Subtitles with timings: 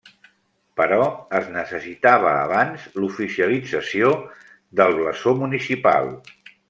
[0.79, 1.01] Però
[1.39, 4.09] es necessitava abans l'oficialització
[4.81, 6.11] del blasó municipal.